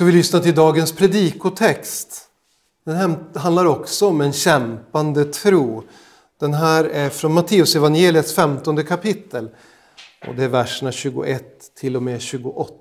[0.00, 2.28] ska vi lyssna till dagens predikotext.
[2.84, 5.82] Den handlar också om en kämpande tro.
[6.38, 9.48] Den här är från Matteus evangeliets 15 kapitel
[10.28, 12.74] och det är verserna 21 till och med 28.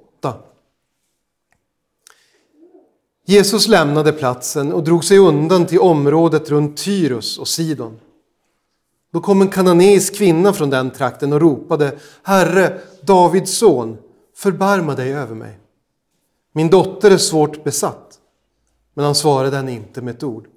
[3.25, 7.99] Jesus lämnade platsen och drog sig undan till området runt Tyrus och Sidon.
[9.13, 13.97] Då kom en kananeisk kvinna från den trakten och ropade Herre, Davids son,
[14.35, 15.59] förbarma dig över mig.
[16.51, 18.19] Min dotter är svårt besatt.
[18.93, 20.47] Men han svarade henne inte med ett ord.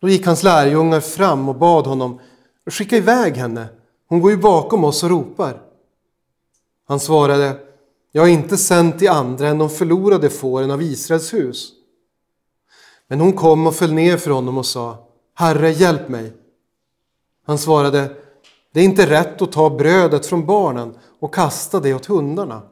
[0.00, 2.20] Då gick hans lärjungar fram och bad honom
[2.66, 3.68] skicka iväg henne.
[4.08, 5.62] Hon går ju bakom oss och ropar.
[6.88, 7.58] Han svarade
[8.12, 11.72] Jag är inte sänd till andra än de förlorade fåren av Israels hus.
[13.08, 16.32] Men hon kom och föll ner för honom och sa Herre, hjälp mig.
[17.46, 18.16] Han svarade
[18.72, 22.62] Det är inte rätt att ta brödet från barnen och kasta det åt hundarna.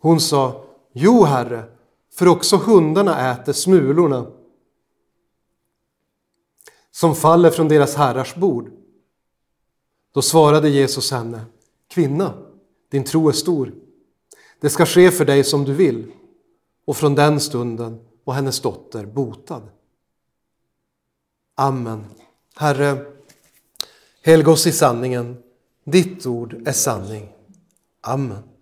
[0.00, 0.63] Hon sa
[0.96, 1.64] Jo, Herre,
[2.12, 4.26] för också hundarna äter smulorna
[6.90, 8.70] som faller från deras herrars bord.
[10.12, 11.44] Då svarade Jesus henne,
[11.88, 12.34] Kvinna,
[12.90, 13.72] din tro är stor.
[14.60, 16.12] Det ska ske för dig som du vill.
[16.84, 19.62] Och från den stunden var hennes dotter botad.
[21.54, 22.04] Amen.
[22.56, 23.06] Herre,
[24.22, 25.42] helga oss i sanningen.
[25.84, 27.32] Ditt ord är sanning.
[28.00, 28.53] Amen.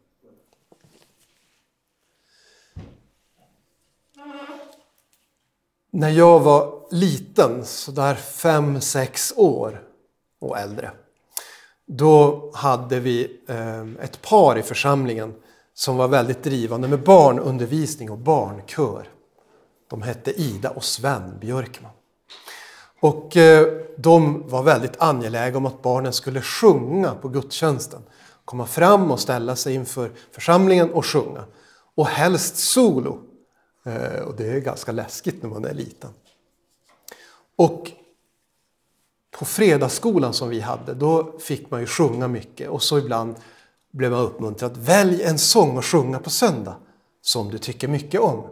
[5.95, 9.83] När jag var liten, sådär fem, sex år
[10.41, 10.91] och äldre,
[11.87, 15.35] då hade vi eh, ett par i församlingen
[15.75, 19.09] som var väldigt drivande med barnundervisning och barnkör.
[19.91, 21.93] De hette Ida och Sven Björkman.
[23.01, 28.03] Och eh, de var väldigt angelägna om att barnen skulle sjunga på gudstjänsten.
[28.45, 31.45] Komma fram och ställa sig inför församlingen och sjunga.
[31.95, 33.19] Och helst solo.
[33.85, 36.11] Eh, och det är ganska läskigt när man är liten.
[37.57, 37.91] Och
[39.31, 43.37] på fredagsskolan som vi hade, då fick man ju sjunga mycket och så ibland
[43.91, 44.77] blev man uppmuntrad.
[44.77, 46.77] Välj en sång att sjunga på söndag
[47.23, 48.45] som du tycker mycket om.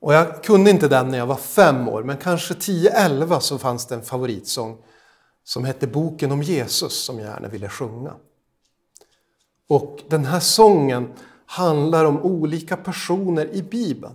[0.00, 3.86] Och jag kunde inte den när jag var fem år, men kanske 10-11 så fanns
[3.86, 4.78] det en favoritsång
[5.44, 8.14] som hette Boken om Jesus som jag gärna ville sjunga.
[9.68, 11.12] Och den här sången
[11.48, 14.14] handlar om olika personer i Bibeln.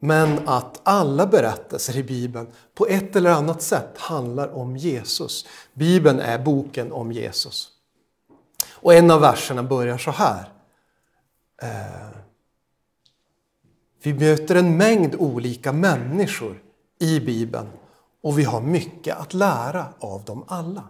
[0.00, 5.46] Men att alla berättelser i Bibeln på ett eller annat sätt handlar om Jesus.
[5.74, 7.68] Bibeln är boken om Jesus.
[8.70, 10.52] Och en av verserna börjar så här.
[11.62, 12.08] Eh,
[14.02, 16.62] vi möter en mängd olika människor
[16.98, 17.68] i Bibeln
[18.22, 20.84] och vi har mycket att lära av dem alla.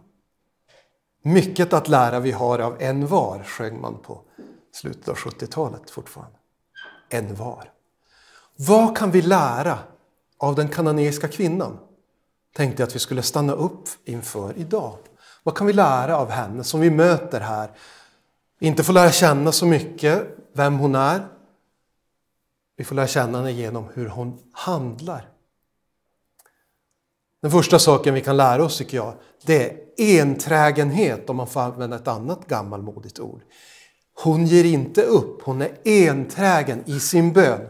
[1.22, 4.20] Mycket att lära vi har av en var, sjöng man på
[4.72, 6.36] slutet av 70-talet fortfarande.
[7.08, 7.72] En var.
[8.56, 9.78] Vad kan vi lära
[10.38, 11.78] av den kananeiska kvinnan?
[12.54, 14.98] Tänkte jag att vi skulle stanna upp inför idag.
[15.42, 17.70] Vad kan vi lära av henne som vi möter här?
[18.60, 21.26] Inte får lära känna så mycket vem hon är.
[22.76, 25.28] Vi får lära känna henne genom hur hon handlar.
[27.42, 29.14] Den första saken vi kan lära oss tycker jag,
[29.46, 33.42] det är enträgenhet om man får använda ett annat gammalmodigt ord.
[34.22, 37.68] Hon ger inte upp, hon är enträgen i sin bön.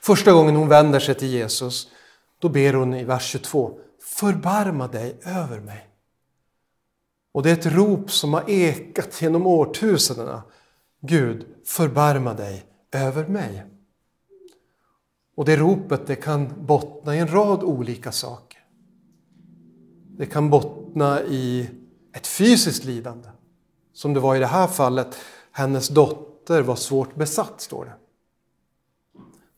[0.00, 1.88] Första gången hon vänder sig till Jesus,
[2.38, 5.88] då ber hon i vers 22, förbarma dig över mig.
[7.32, 10.42] Och det är ett rop som har ekat genom årtusendena.
[11.00, 13.64] Gud, förbarma dig över mig.
[15.36, 18.60] Och det ropet det kan bottna i en rad olika saker.
[20.16, 21.70] Det kan bottna i
[22.12, 23.28] ett fysiskt lidande.
[23.94, 25.16] Som det var i det här fallet,
[25.52, 27.94] hennes dotter var svårt besatt, står det.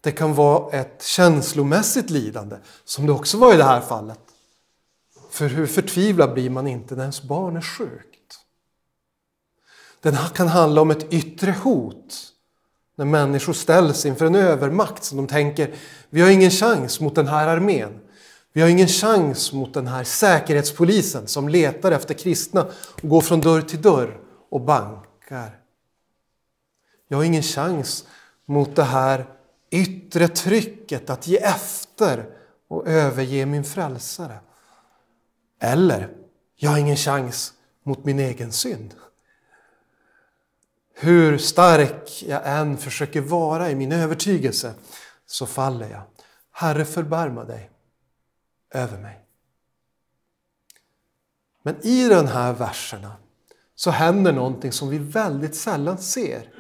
[0.01, 4.21] Det kan vara ett känslomässigt lidande, som det också var i det här fallet.
[5.31, 8.39] För hur förtvivlad blir man inte när ens barn är sjukt?
[10.01, 12.31] Den kan handla om ett yttre hot.
[12.97, 15.75] När människor ställs inför en övermakt som de tänker,
[16.11, 18.01] vi har ingen chans mot den här armén.
[18.53, 22.67] Vi har ingen chans mot den här säkerhetspolisen som letar efter kristna
[23.03, 24.24] och går från dörr till dörr
[24.55, 25.61] och bankar.
[27.09, 28.07] Jag har ingen chans
[28.45, 29.27] mot det här
[29.71, 32.27] yttre trycket att ge efter
[32.69, 34.41] och överge min frälsare.
[35.61, 36.17] Eller,
[36.57, 37.53] jag har ingen chans
[37.83, 38.95] mot min egen synd.
[40.95, 44.75] Hur stark jag än försöker vara i min övertygelse
[45.27, 46.03] så faller jag.
[46.51, 47.71] Herre, förbarma dig
[48.71, 49.25] över mig.
[51.63, 53.17] Men i de här verserna
[53.85, 56.55] så händer någonting som vi väldigt sällan ser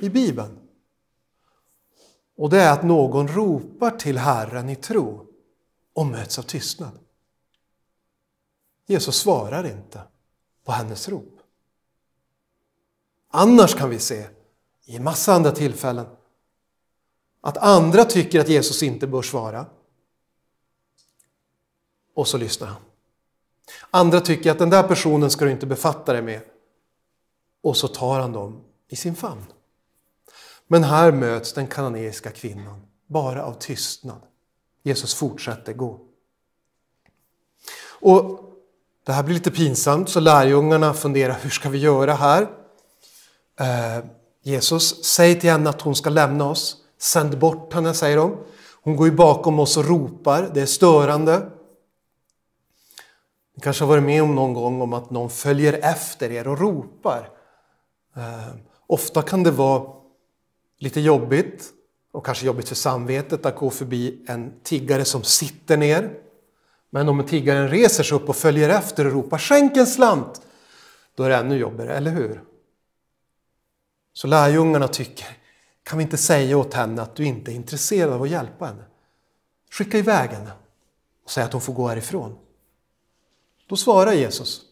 [0.00, 0.58] i Bibeln.
[2.36, 5.26] Och det är att någon ropar till Herren i tro
[5.94, 6.98] och möts av tystnad.
[8.86, 10.02] Jesus svarar inte
[10.64, 11.40] på hennes rop.
[13.30, 14.26] Annars kan vi se
[14.84, 16.06] i massa andra tillfällen
[17.40, 19.66] att andra tycker att Jesus inte bör svara.
[22.14, 22.82] Och så lyssnar han.
[23.90, 26.55] Andra tycker att den där personen ska du inte befatta dig med.
[27.66, 29.44] Och så tar han dem i sin famn.
[30.66, 34.20] Men här möts den kananeiska kvinnan bara av tystnad.
[34.82, 36.00] Jesus fortsätter gå.
[38.00, 38.40] Och
[39.04, 42.42] Det här blir lite pinsamt så lärjungarna funderar hur ska vi göra här?
[43.60, 44.04] Eh,
[44.42, 46.76] Jesus, säg till henne att hon ska lämna oss.
[46.98, 48.36] Sänd bort henne, säger de.
[48.82, 51.50] Hon går ju bakom oss och ropar, det är störande.
[53.54, 56.60] Ni kanske har varit med om någon gång om att någon följer efter er och
[56.60, 57.35] ropar.
[58.16, 58.54] Eh,
[58.86, 59.92] ofta kan det vara
[60.78, 61.72] lite jobbigt
[62.12, 66.20] och kanske jobbigt för samvetet att gå förbi en tiggare som sitter ner.
[66.90, 70.42] Men om tiggaren reser sig upp och följer efter och ropar skänk en slant,
[71.14, 72.42] då är det ännu jobbigare, eller hur?
[74.12, 75.26] Så lärjungarna tycker,
[75.82, 78.84] kan vi inte säga åt henne att du inte är intresserad av att hjälpa henne?
[79.70, 80.52] Skicka iväg henne
[81.24, 82.38] och säg att hon får gå härifrån.
[83.68, 84.62] Då svarar Jesus.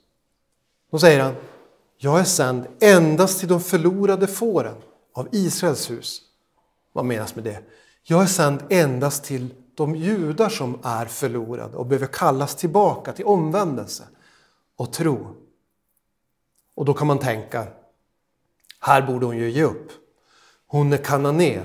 [0.90, 1.34] Då säger han,
[1.98, 4.76] jag är sänd endast till de förlorade fåren
[5.12, 6.20] av Israels hus.
[6.92, 7.58] Vad menas med det?
[8.02, 13.24] Jag är sänd endast till de judar som är förlorade och behöver kallas tillbaka till
[13.24, 14.04] omvändelse
[14.76, 15.26] och tro.
[16.74, 17.66] Och då kan man tänka,
[18.80, 19.90] här borde hon ju ge upp.
[20.66, 21.60] Hon är kanané.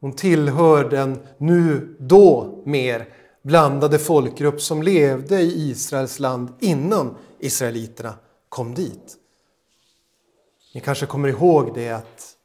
[0.00, 3.08] Hon tillhör den nu då mer
[3.42, 8.14] blandade folkgrupp som levde i Israels land innan israeliterna
[8.48, 9.16] kom dit.
[10.74, 12.36] Ni kanske kommer ihåg det att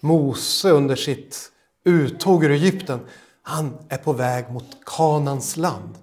[0.00, 1.52] Mose under sitt
[1.84, 3.00] uttåg ur Egypten,
[3.42, 5.98] han är på väg mot Kanans land.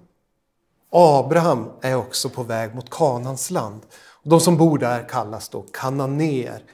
[0.90, 3.82] Abraham är också på väg mot Kanans land.
[4.22, 6.64] De som bor där kallas då kananéer.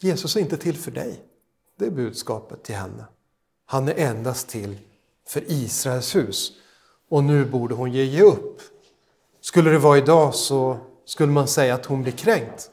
[0.00, 1.24] Jesus är inte till för dig.
[1.78, 3.04] Det är budskapet till henne.
[3.66, 4.78] Han är endast till
[5.26, 6.52] för Israels hus.
[7.08, 8.60] Och nu borde hon ge upp.
[9.40, 10.78] Skulle det vara idag så
[11.10, 12.70] skulle man säga att hon blir kränkt.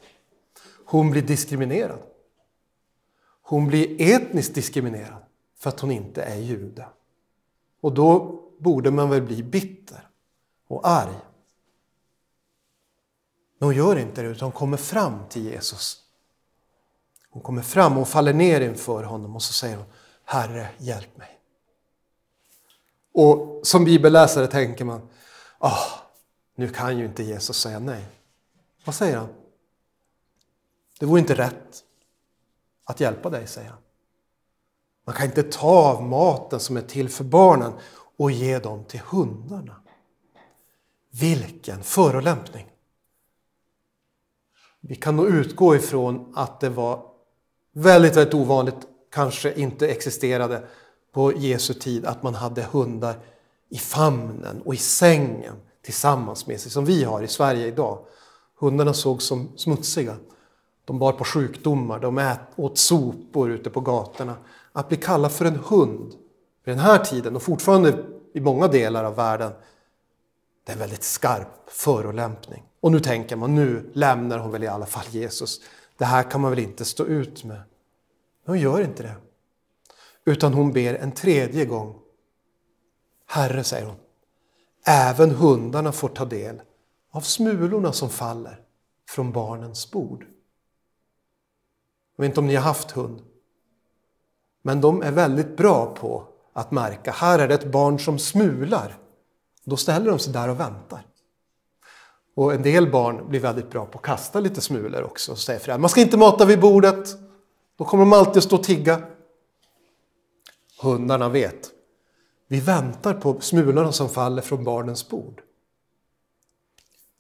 [0.86, 2.00] Hon blir diskriminerad.
[3.42, 5.24] Hon blir etniskt diskriminerad
[5.60, 6.88] för att hon inte är jude.
[7.81, 10.07] Och då borde man väl bli bitter
[10.68, 11.16] och arg.
[13.57, 16.04] Men hon gör inte det, utan hon kommer fram till Jesus.
[17.30, 19.86] Hon kommer fram och faller ner inför honom och så säger hon
[20.25, 21.39] Herre, hjälp mig.
[23.13, 25.10] Och som bibelläsare tänker man,
[25.57, 25.88] ah,
[26.56, 28.17] nu kan ju inte Jesus säga nej.
[28.88, 29.30] Vad säger han?
[31.00, 31.84] Det vore inte rätt
[32.84, 33.80] att hjälpa dig, säger han.
[35.06, 37.74] Man kan inte ta av maten som är till för barnen
[38.18, 39.75] och ge dem till hundarna.
[41.12, 42.68] Vilken förolämpning!
[44.80, 47.12] Vi kan nog utgå ifrån att det var
[47.72, 50.68] väldigt, väldigt ovanligt, kanske inte existerade
[51.12, 53.19] på Jesu tid, att man hade hundar
[53.69, 58.06] i famnen och i sängen tillsammans med sig, som vi har i Sverige idag.
[58.59, 60.15] Hundarna sågs som smutsiga.
[60.86, 64.36] De bar på sjukdomar, de ät, åt sopor ute på gatorna.
[64.72, 66.13] Att bli kallad för en hund
[66.63, 68.03] vid den här tiden och fortfarande
[68.34, 69.51] i många delar av världen,
[70.65, 72.63] det är en väldigt skarp förolämpning.
[72.79, 75.62] Och nu tänker man, nu lämnar hon väl i alla fall Jesus.
[75.98, 77.58] Det här kan man väl inte stå ut med.
[78.46, 79.15] Men hon gör inte det.
[80.25, 81.96] Utan hon ber en tredje gång.
[83.25, 83.96] Herre, säger hon,
[84.86, 86.62] även hundarna får ta del
[87.17, 88.59] av smulorna som faller
[89.09, 90.25] från barnens bord.
[92.15, 93.21] Jag vet inte om ni har haft hund.
[94.62, 98.97] Men de är väldigt bra på att märka, här är det ett barn som smular.
[99.63, 101.05] Då ställer de sig där och väntar.
[102.36, 105.31] Och en del barn blir väldigt bra på att kasta lite smulor också.
[105.31, 107.07] Och säger föräldrar, man ska inte mata vid bordet.
[107.77, 109.01] Då kommer de alltid att stå och tigga.
[110.81, 111.69] Hundarna vet.
[112.47, 115.41] Vi väntar på smulorna som faller från barnens bord.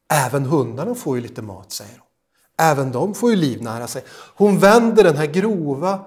[0.09, 2.07] Även hundarna får ju lite mat, säger hon.
[2.57, 4.03] Även de får ju livnära sig.
[4.35, 6.05] Hon vänder den här grova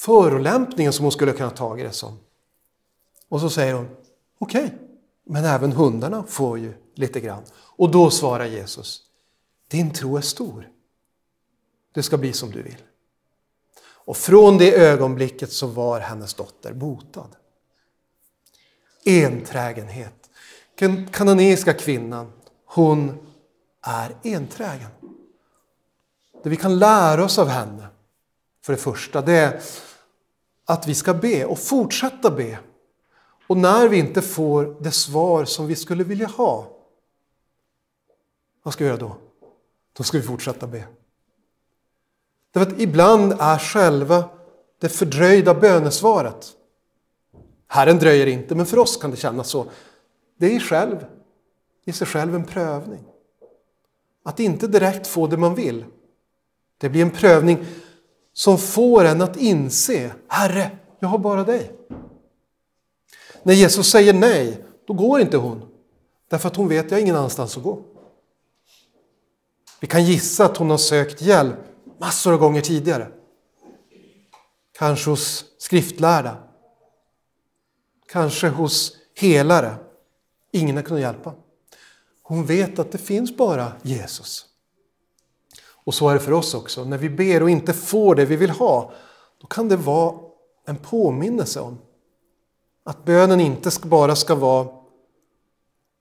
[0.00, 2.18] förolämpningen som hon skulle kunna ta det som.
[3.28, 3.88] Och så säger hon,
[4.38, 4.78] okej, okay,
[5.24, 7.42] men även hundarna får ju lite grann.
[7.54, 9.02] Och då svarar Jesus,
[9.68, 10.68] din tro är stor.
[11.94, 12.82] Det ska bli som du vill.
[14.04, 17.28] Och från det ögonblicket så var hennes dotter botad.
[19.04, 20.30] Enträgenhet.
[20.78, 22.32] Den kananeiska kvinnan,
[22.74, 23.18] hon
[23.82, 24.90] är enträgen.
[26.42, 27.86] Det vi kan lära oss av henne,
[28.62, 29.60] för det första, det är
[30.64, 32.58] att vi ska be och fortsätta be.
[33.46, 36.66] Och när vi inte får det svar som vi skulle vilja ha,
[38.62, 39.16] vad ska vi göra då?
[39.92, 40.84] Då ska vi fortsätta be.
[42.52, 44.24] Därför att ibland är själva
[44.78, 46.52] det fördröjda bönesvaret.
[47.66, 49.66] Herren dröjer inte, men för oss kan det kännas så.
[50.36, 51.06] Det är själv,
[51.84, 53.04] i sig själv en prövning.
[54.24, 55.84] Att inte direkt få det man vill.
[56.78, 57.64] Det blir en prövning
[58.32, 61.76] som får en att inse, Herre, jag har bara dig.
[63.42, 65.68] När Jesus säger nej, då går inte hon.
[66.28, 67.82] Därför att hon vet, jag har ingen annanstans att gå.
[69.80, 71.56] Vi kan gissa att hon har sökt hjälp
[71.98, 73.12] massor av gånger tidigare.
[74.78, 76.36] Kanske hos skriftlärda.
[78.06, 79.74] Kanske hos helare.
[80.50, 81.34] Ingen har kunnat hjälpa.
[82.22, 84.46] Hon vet att det finns bara Jesus.
[85.84, 86.84] Och så är det för oss också.
[86.84, 88.92] När vi ber och inte får det vi vill ha,
[89.40, 90.20] då kan det vara
[90.66, 91.78] en påminnelse om
[92.84, 94.68] att bönen inte bara ska vara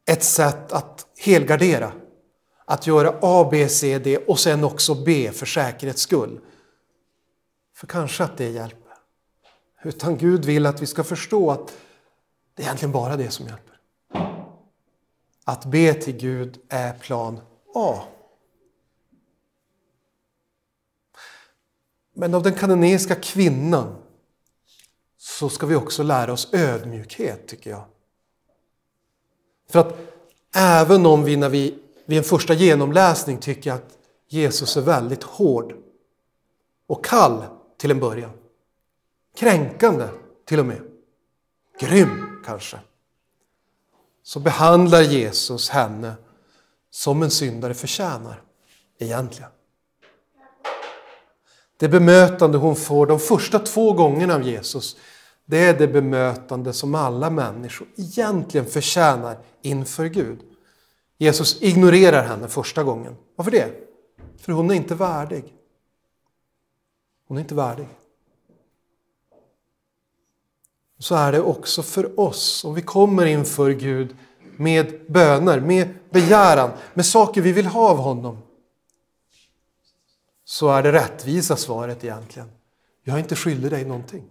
[0.06, 1.92] ett sätt att helgardera.
[2.66, 6.40] Att göra A, B, C, D och sen också B för säkerhets skull.
[7.76, 8.94] För kanske att det hjälper.
[9.84, 11.74] Utan Gud vill att vi ska förstå att
[12.56, 13.71] det är egentligen bara det som hjälper.
[15.46, 17.40] Att be till Gud är plan
[17.76, 18.04] A.
[22.14, 23.96] Men av den kananeiska kvinnan
[25.18, 27.86] så ska vi också lära oss ödmjukhet, tycker jag.
[29.70, 29.98] För att
[30.56, 35.74] även om vi när vi vid en första genomläsning tycker att Jesus är väldigt hård
[36.88, 37.44] och kall
[37.78, 38.32] till en början,
[39.36, 40.08] kränkande
[40.46, 40.82] till och med,
[41.80, 42.80] grym kanske,
[44.24, 46.14] så behandlar Jesus henne
[46.92, 48.42] som en syndare förtjänar
[49.00, 49.52] egentligen.
[51.78, 54.98] Det bemötande hon får de första två gångerna av Jesus,
[55.46, 60.40] det är det bemötande som alla människor egentligen förtjänar inför Gud.
[61.18, 63.16] Jesus ignorerar henne första gången.
[63.36, 63.70] Varför det?
[64.38, 65.44] För hon är inte värdig.
[67.28, 67.88] Hon är inte värdig.
[71.02, 74.16] Så är det också för oss om vi kommer inför Gud
[74.58, 78.38] med böner, med begäran, med saker vi vill ha av honom
[80.52, 82.52] så är det rättvisa svaret egentligen.
[83.04, 84.24] Jag är inte skyldig dig någonting.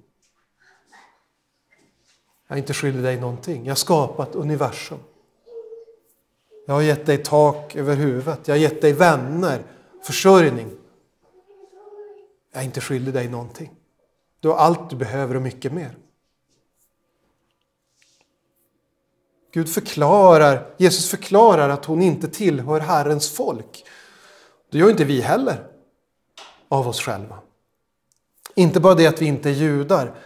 [2.49, 3.65] Jag är inte skyldig dig någonting.
[3.65, 4.99] Jag har skapat universum.
[6.67, 8.49] Jag har gett dig tak över huvudet.
[8.49, 9.63] Jag har gett dig vänner,
[10.03, 10.71] försörjning.
[12.53, 13.71] Jag är inte skyldig dig någonting.
[14.41, 15.97] Du har allt du behöver och mycket mer.
[19.53, 23.85] Gud förklarar, Jesus förklarar att hon inte tillhör Herrens folk.
[24.71, 25.67] Det gör inte vi heller
[26.69, 27.39] av oss själva.
[28.55, 30.19] Inte bara det att vi inte är judar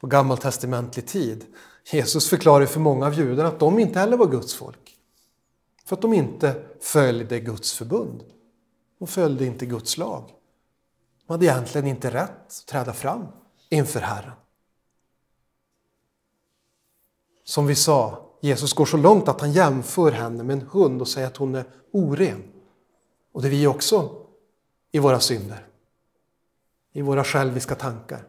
[0.00, 1.44] på gammaltestamentlig tid.
[1.92, 4.96] Jesus förklarar för många av judarna att de inte heller var Guds folk.
[5.84, 8.24] För att de inte följde Guds förbund.
[8.98, 10.30] De följde inte Guds lag.
[11.26, 13.26] De hade egentligen inte rätt att träda fram
[13.68, 14.32] inför Herren.
[17.44, 21.08] Som vi sa, Jesus går så långt att han jämför henne med en hund och
[21.08, 22.42] säger att hon är oren.
[23.32, 24.26] Och det är vi också
[24.92, 25.66] i våra synder,
[26.92, 28.26] i våra själviska tankar,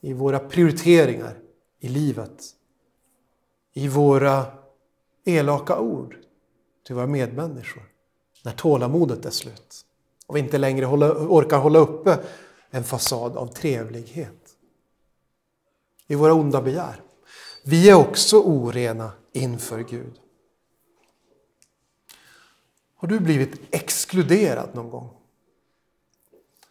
[0.00, 1.38] i våra prioriteringar
[1.78, 2.44] i livet,
[3.72, 4.46] i våra
[5.24, 6.16] elaka ord
[6.86, 7.82] till våra medmänniskor,
[8.44, 9.86] när tålamodet är slut
[10.26, 12.18] och vi inte längre orkar hålla uppe
[12.70, 14.56] en fasad av trevlighet.
[16.06, 17.00] I våra onda begär.
[17.66, 20.20] Vi är också orena inför Gud.
[22.96, 25.10] Har du blivit exkluderad någon gång?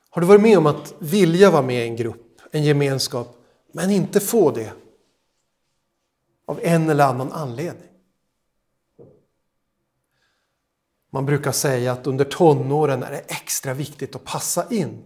[0.09, 3.38] Har du varit med om att vilja vara med i en grupp, en gemenskap,
[3.71, 4.73] men inte få det?
[6.45, 7.89] Av en eller annan anledning.
[11.09, 15.03] Man brukar säga att under tonåren är det extra viktigt att passa in.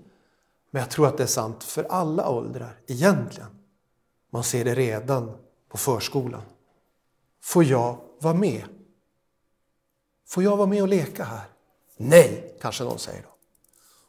[0.71, 3.49] Men jag tror att det är sant för alla åldrar, egentligen.
[4.29, 6.41] Man ser det redan på förskolan.
[7.41, 8.63] Får jag vara med?
[10.27, 11.45] Får jag vara med och leka här?
[11.97, 13.29] Nej, kanske någon säger då.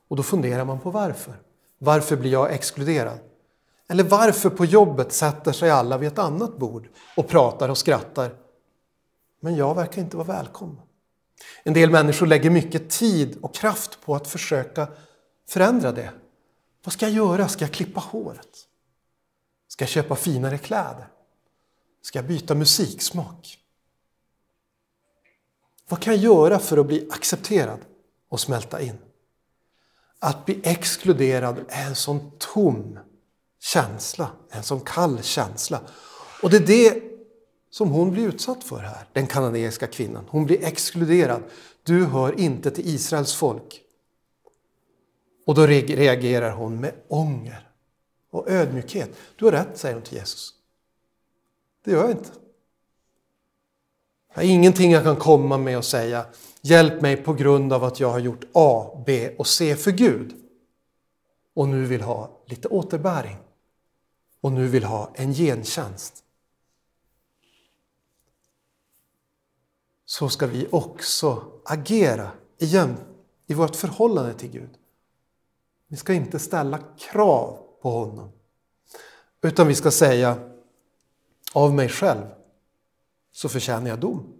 [0.09, 1.35] Och då funderar man på varför.
[1.79, 3.19] Varför blir jag exkluderad?
[3.88, 8.35] Eller varför på jobbet sätter sig alla vid ett annat bord och pratar och skrattar,
[9.41, 10.81] men jag verkar inte vara välkommen?
[11.62, 14.88] En del människor lägger mycket tid och kraft på att försöka
[15.49, 16.11] förändra det.
[16.85, 17.49] Vad ska jag göra?
[17.49, 18.59] Ska jag klippa håret?
[19.69, 21.09] Ska jag köpa finare kläder?
[22.02, 23.59] Ska jag byta musiksmak?
[25.88, 27.81] Vad kan jag göra för att bli accepterad
[28.28, 28.99] och smälta in?
[30.19, 32.99] Att bli exkluderad är en sån tom
[33.61, 35.81] känsla, en sån kall känsla.
[36.43, 37.02] Och det är det
[37.71, 40.25] som hon blir utsatt för här, den kanadensiska kvinnan.
[40.28, 41.43] Hon blir exkluderad.
[41.83, 43.83] Du hör inte till Israels folk.
[45.47, 47.69] Och då reagerar hon med ånger
[48.31, 49.11] och ödmjukhet.
[49.37, 50.58] Du har rätt, säger hon till Jesus.
[51.88, 52.30] Det gör jag inte.
[54.28, 56.26] Jag har ingenting jag kan komma med och säga
[56.61, 60.37] Hjälp mig på grund av att jag har gjort A, B och C för Gud
[61.54, 63.37] och nu vill ha lite återbäring
[64.40, 66.25] och nu vill ha en gentjänst.
[70.04, 72.97] Så ska vi också agera igen
[73.47, 74.71] i vårt förhållande till Gud.
[75.87, 78.33] Vi ska inte ställa krav på honom.
[79.42, 80.49] Utan vi ska säga
[81.59, 82.27] av mig själv
[83.33, 84.35] så förtjänar jag dom.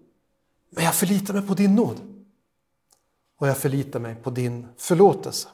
[0.71, 2.01] Men jag förlitar mig på din nåd.
[3.37, 5.49] Och jag förlitar mig på din förlåtelse.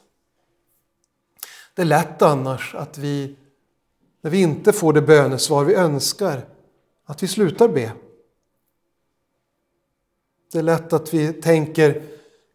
[1.75, 3.37] Det är lätt annars att vi,
[4.21, 6.49] när vi inte får det bönesvar vi önskar,
[7.05, 7.93] att vi slutar be.
[10.53, 12.03] Det är lätt att vi tänker,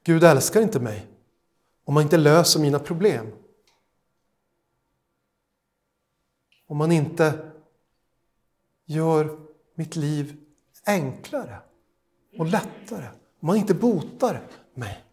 [0.03, 1.07] Gud älskar inte mig
[1.85, 3.31] om man inte löser mina problem.
[6.67, 7.48] Om man inte
[8.89, 9.39] gör
[9.75, 10.37] mitt liv
[10.85, 11.59] enklare
[12.37, 13.07] och lättare.
[13.39, 14.41] Om han inte botar
[14.73, 15.03] mig.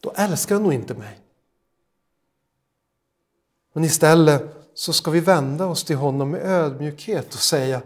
[0.00, 1.20] Då älskar han nog inte mig.
[3.72, 7.82] Men istället så ska vi vända oss till honom med ödmjukhet och säga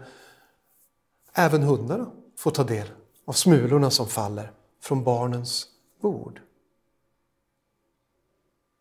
[1.33, 2.87] även hundarna får ta del
[3.25, 4.51] av smulorna som faller
[4.81, 5.67] från barnens
[6.01, 6.41] bord.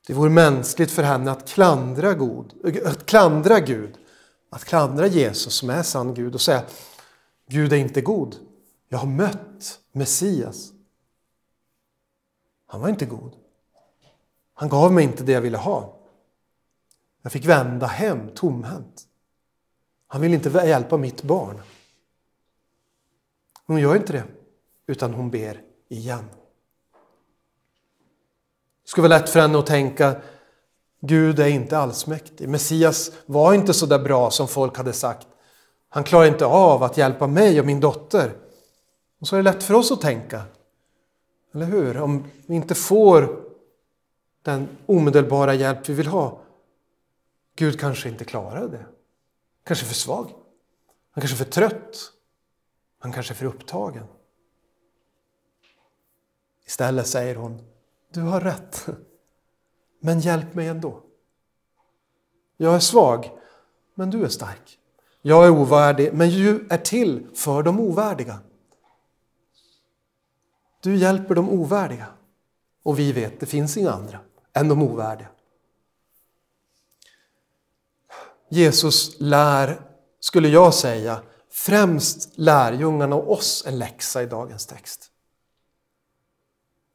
[0.06, 2.52] Det vore mänskligt för henne att klandra, god,
[2.86, 3.98] att klandra Gud,
[4.54, 6.64] att klandra Jesus som är sann Gud och säga
[7.46, 8.36] Gud är inte god.
[8.88, 10.72] Jag har mött Messias.
[12.66, 13.36] Han var inte god.
[14.54, 15.96] Han gav mig inte det jag ville ha.
[17.22, 19.08] Jag fick vända hem tomhänt.
[20.06, 21.60] Han vill inte hjälpa mitt barn.
[23.66, 24.24] Hon gör inte det,
[24.86, 26.24] utan hon ber igen.
[28.82, 30.22] Det skulle vara lätt för henne att tänka
[31.06, 32.48] Gud är inte allsmäktig.
[32.48, 35.26] Messias var inte så där bra som folk hade sagt.
[35.88, 38.36] Han klarar inte av att hjälpa mig och min dotter.
[39.20, 40.42] Och så är det lätt för oss att tänka.
[41.54, 42.00] Eller hur?
[42.00, 43.44] Om vi inte får
[44.42, 46.40] den omedelbara hjälp vi vill ha.
[47.56, 48.86] Gud kanske inte klarar det.
[49.64, 50.26] Kanske för svag.
[51.10, 51.96] Han kanske är för trött.
[52.98, 54.06] Han kanske är för upptagen.
[56.66, 57.62] Istället säger hon,
[58.12, 58.86] du har rätt.
[60.04, 61.02] Men hjälp mig ändå.
[62.56, 63.30] Jag är svag,
[63.94, 64.78] men du är stark.
[65.22, 68.38] Jag är ovärdig, men du är till för de ovärdiga.
[70.82, 72.06] Du hjälper de ovärdiga.
[72.82, 74.18] Och vi vet, det finns inga andra
[74.52, 75.28] än de ovärdiga.
[78.48, 79.80] Jesus lär,
[80.20, 85.10] skulle jag säga, främst lärjungarna och oss en läxa i dagens text.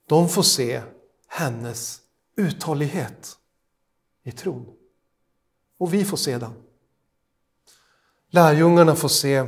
[0.08, 0.82] De får se
[1.28, 2.02] hennes
[2.40, 3.38] uthållighet
[4.24, 4.66] i tron.
[5.78, 6.54] Och vi får se den.
[8.30, 9.48] Lärjungarna får se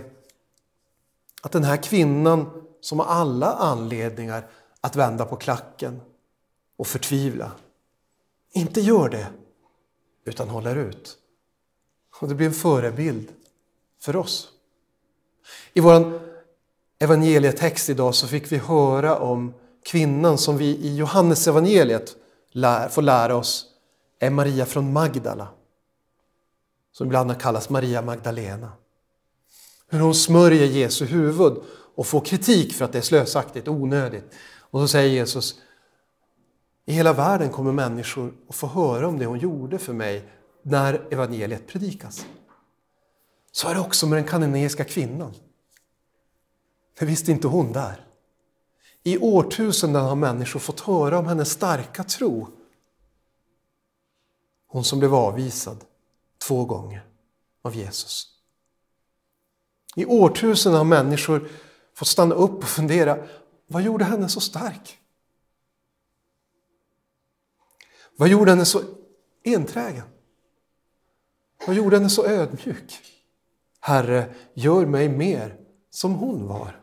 [1.41, 4.49] att den här kvinnan som har alla anledningar
[4.82, 6.01] att vända på klacken
[6.77, 7.51] och förtvivla,
[8.51, 9.27] inte gör det,
[10.25, 11.17] utan håller ut.
[12.19, 13.32] Och det blir en förebild
[13.99, 14.49] för oss.
[15.73, 16.21] I vår
[16.99, 22.15] evangelietext idag så fick vi höra om kvinnan som vi i Johannes evangeliet
[22.51, 23.65] lär, får lära oss
[24.19, 25.47] är Maria från Magdala.
[26.91, 28.71] Som ibland kallas Maria Magdalena.
[29.87, 31.57] Hur hon smörjer Jesu huvud
[31.95, 34.33] och får kritik för att det är slösaktigt, onödigt.
[34.59, 35.55] Och så säger Jesus,
[36.85, 40.29] i hela världen kommer människor att få höra om det hon gjorde för mig
[40.63, 42.25] när evangeliet predikas.
[43.51, 45.33] Så är det också med den kananeiska kvinnan.
[46.99, 48.05] Det visste inte hon där.
[49.03, 52.47] I årtusenden har människor fått höra om hennes starka tro.
[54.67, 55.85] Hon som blev avvisad
[56.37, 57.05] två gånger
[57.61, 58.27] av Jesus.
[59.95, 61.49] I årtusenden har människor
[61.93, 63.27] fått stanna upp och fundera,
[63.67, 64.97] vad gjorde henne så stark?
[68.17, 68.81] Vad gjorde henne så
[69.43, 70.05] enträgen?
[71.67, 72.99] Vad gjorde henne så ödmjuk?
[73.79, 75.57] Herre, gör mig mer
[75.89, 76.80] som hon var.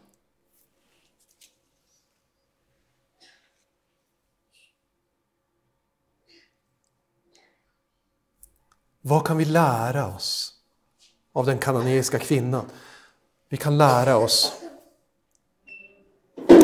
[9.03, 10.55] Vad kan vi lära oss
[11.33, 12.65] av den kananeiska kvinnan?
[13.49, 14.53] Vi kan lära oss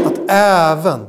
[0.06, 1.06] att även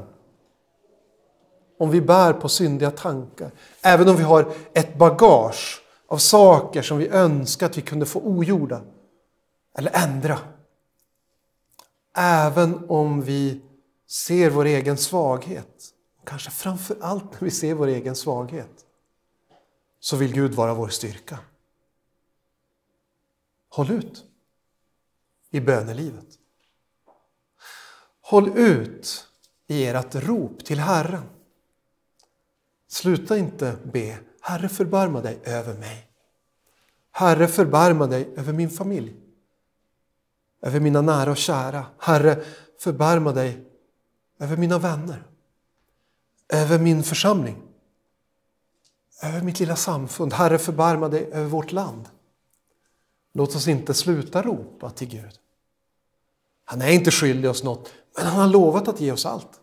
[1.80, 6.98] om vi bär på syndiga tankar, även om vi har ett bagage av saker som
[6.98, 8.82] vi önskar att vi kunde få ogjorda
[9.78, 10.40] eller ändra.
[12.18, 13.62] Även om vi
[14.08, 18.86] ser vår egen svaghet, kanske framför allt när vi ser vår egen svaghet,
[20.06, 21.40] så vill Gud vara vår styrka.
[23.70, 24.26] Håll ut
[25.50, 26.28] i bönelivet.
[28.22, 29.28] Håll ut
[29.68, 31.30] i ert rop till Herren.
[32.88, 36.08] Sluta inte be Herre förbarma dig över mig.
[37.12, 39.16] Herre förbarma dig över min familj.
[40.62, 41.86] Över mina nära och kära.
[42.00, 42.44] Herre
[42.80, 43.66] förbarma dig
[44.40, 45.24] över mina vänner.
[46.50, 47.75] Över min församling.
[49.22, 50.34] Över mitt lilla samfund.
[50.34, 52.10] Herre förbarma dig över vårt land.
[53.34, 55.40] Låt oss inte sluta ropa till Gud.
[56.66, 59.60] Han är inte skyldig oss något, men han har lovat att ge oss allt.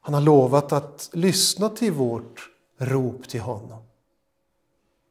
[0.00, 3.82] Han har lovat att lyssna till vårt rop till honom.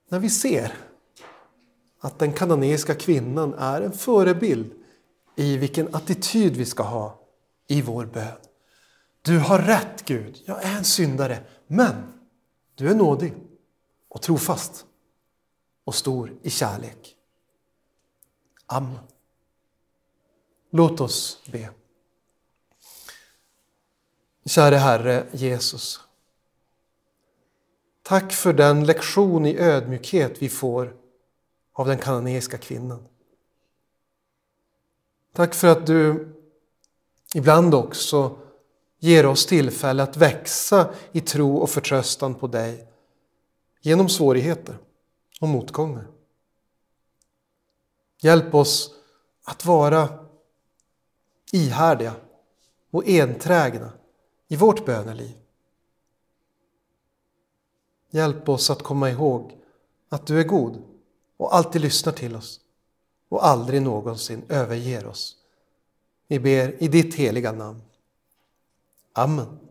[0.10, 0.74] När vi ser
[2.00, 4.74] att den kananeiska kvinnan är en förebild
[5.36, 7.20] i vilken attityd vi ska ha
[7.68, 8.38] i vår bön.
[9.22, 12.14] Du har rätt Gud, jag är en syndare, men
[12.76, 13.34] du är nådig
[14.08, 14.86] och trofast
[15.84, 17.16] och stor i kärlek.
[18.66, 19.00] Amen.
[20.70, 21.70] Låt oss be.
[24.46, 26.00] Käre Herre Jesus.
[28.02, 30.96] Tack för den lektion i ödmjukhet vi får
[31.74, 33.08] av den kananeiska kvinnan.
[35.34, 36.34] Tack för att du
[37.36, 38.40] ibland också
[39.00, 42.88] ger oss tillfälle att växa i tro och förtröstan på dig
[43.82, 44.78] genom svårigheter
[45.42, 46.08] och motgångar.
[48.22, 48.96] Hjälp oss
[49.44, 50.10] att vara
[51.52, 52.14] ihärdiga
[52.92, 53.94] och enträgna
[54.48, 55.38] i vårt böneliv.
[58.10, 59.58] Hjälp oss att komma ihåg
[60.10, 60.84] att du är god
[61.38, 62.60] och alltid lyssnar till oss
[63.30, 65.36] och aldrig någonsin överger oss.
[66.28, 67.82] Vi ber i ditt heliga namn.
[69.18, 69.67] Amen.